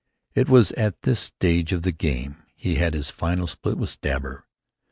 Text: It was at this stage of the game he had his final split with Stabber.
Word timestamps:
It 0.33 0.49
was 0.49 0.71
at 0.71 1.03
this 1.03 1.19
stage 1.19 1.71
of 1.71 1.83
the 1.83 1.91
game 1.91 2.41
he 2.55 2.73
had 2.73 2.95
his 2.95 3.11
final 3.11 3.45
split 3.45 3.77
with 3.77 3.89
Stabber. 3.91 4.47